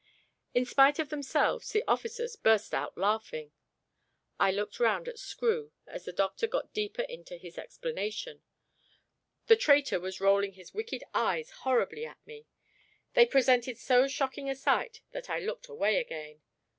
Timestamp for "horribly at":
11.51-12.17